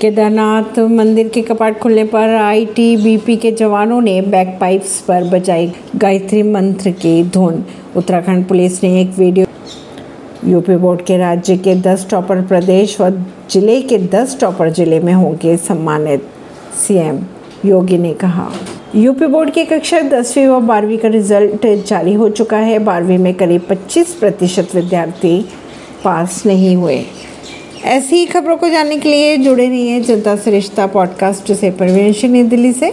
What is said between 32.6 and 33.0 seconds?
से।